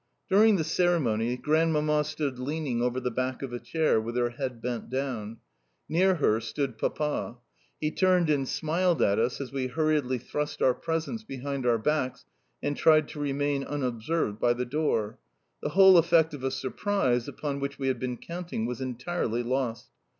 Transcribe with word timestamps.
During 0.29 0.55
the 0.55 0.63
ceremony 0.63 1.37
Grandmamma 1.37 2.03
stood 2.03 2.39
leaning 2.39 2.81
over 2.81 2.99
the 2.99 3.11
back 3.11 3.43
of 3.43 3.53
a 3.53 3.59
chair, 3.59 4.01
with 4.01 4.15
her 4.17 4.31
head 4.31 4.59
bent 4.59 4.89
down. 4.89 5.37
Near 5.87 6.15
her 6.15 6.39
stood 6.39 6.79
Papa. 6.79 7.37
He 7.79 7.91
turned 7.91 8.27
and 8.27 8.47
smiled 8.47 9.03
at 9.03 9.19
us 9.19 9.39
as 9.39 9.51
we 9.51 9.67
hurriedly 9.67 10.17
thrust 10.17 10.59
our 10.59 10.73
presents 10.73 11.23
behind 11.23 11.67
our 11.67 11.77
backs 11.77 12.25
and 12.63 12.75
tried 12.75 13.09
to 13.09 13.19
remain 13.19 13.63
unobserved 13.63 14.39
by 14.39 14.53
the 14.53 14.65
door. 14.65 15.19
The 15.61 15.69
whole 15.69 15.99
effect 15.99 16.33
of 16.33 16.43
a 16.43 16.49
surprise, 16.49 17.27
upon 17.27 17.59
which 17.59 17.77
we 17.77 17.87
had 17.87 17.99
been 17.99 18.17
counting, 18.17 18.65
was 18.65 18.81
entirely 18.81 19.43
lost. 19.43 19.91